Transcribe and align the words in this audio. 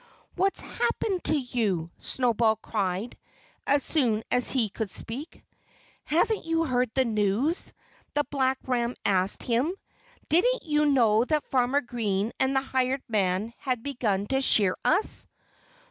"What's 0.33 0.61
happened 0.61 1.25
to 1.25 1.35
you?" 1.37 1.91
Snowball 1.99 2.55
cried, 2.55 3.15
as 3.67 3.83
soon 3.83 4.23
as 4.31 4.49
he 4.49 4.67
could 4.67 4.89
speak. 4.89 5.43
"Haven't 6.05 6.43
you 6.43 6.63
heard 6.65 6.89
the 6.95 7.05
news?" 7.05 7.71
the 8.15 8.23
black 8.31 8.57
ram 8.65 8.95
asked 9.05 9.43
him. 9.43 9.71
"Didn't 10.27 10.63
you 10.63 10.87
know 10.87 11.23
that 11.25 11.43
Farmer 11.43 11.81
Green 11.81 12.31
and 12.39 12.55
the 12.55 12.61
hired 12.63 13.03
man 13.07 13.53
had 13.59 13.83
begun 13.83 14.25
to 14.29 14.41
shear 14.41 14.75
us?" 14.83 15.27